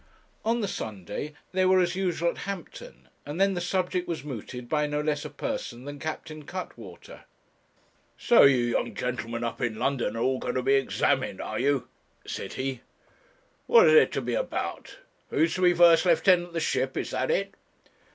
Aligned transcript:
On 0.43 0.61
the 0.61 0.67
Sunday 0.67 1.35
they 1.51 1.63
were 1.63 1.79
as 1.79 1.95
usual 1.95 2.31
at 2.31 2.39
Hampton, 2.49 3.07
and 3.23 3.39
then 3.39 3.53
the 3.53 3.61
subject 3.61 4.07
was 4.07 4.23
mooted 4.23 4.67
by 4.67 4.87
no 4.87 4.99
less 4.99 5.25
a 5.25 5.29
person 5.29 5.85
than 5.85 5.99
Captain 5.99 6.43
Cuttwater. 6.43 7.25
So 8.17 8.41
you 8.41 8.63
young 8.71 8.95
gentlemen 8.95 9.43
up 9.43 9.61
in 9.61 9.77
London 9.77 10.15
are 10.15 10.19
all 10.23 10.39
going 10.39 10.55
to 10.55 10.63
be 10.63 10.73
examined, 10.73 11.39
are 11.39 11.59
you?' 11.59 11.87
said 12.25 12.53
he; 12.53 12.81
'what 13.67 13.85
is 13.85 13.93
it 13.93 14.11
to 14.13 14.21
be 14.23 14.33
about? 14.33 14.97
Who's 15.29 15.53
to 15.53 15.61
be 15.61 15.75
first 15.75 16.03
lieutenant 16.07 16.47
of 16.47 16.53
the 16.53 16.59
ship, 16.61 16.97
is 16.97 17.11
that 17.11 17.29
it?' 17.29 17.53